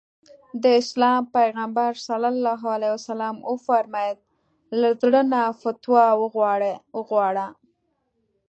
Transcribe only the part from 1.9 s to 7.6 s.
ص وفرمايل له زړه نه فتوا وغواړه.